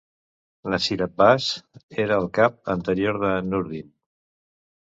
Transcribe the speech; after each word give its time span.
Nasir 0.73 0.97
Abbas 1.05 1.49
era 2.05 2.17
el 2.23 2.31
cap 2.39 2.73
anterior 2.75 3.23
de 3.25 3.33
Noordin. 3.51 3.93